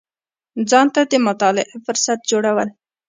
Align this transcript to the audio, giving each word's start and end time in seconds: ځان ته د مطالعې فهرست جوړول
ځان 0.69 0.87
ته 0.95 1.01
د 1.11 1.13
مطالعې 1.27 1.65
فهرست 1.83 2.19
جوړول 2.31 2.69